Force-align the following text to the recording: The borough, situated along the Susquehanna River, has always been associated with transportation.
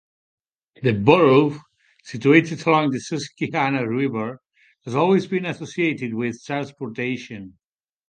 The 0.81 0.93
borough, 0.93 1.59
situated 2.01 2.65
along 2.65 2.89
the 2.89 2.99
Susquehanna 2.99 3.87
River, 3.87 4.39
has 4.85 4.95
always 4.95 5.27
been 5.27 5.45
associated 5.45 6.15
with 6.15 6.43
transportation. 6.43 7.59